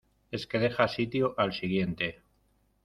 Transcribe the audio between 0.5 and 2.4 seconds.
deja sitio al siguiente.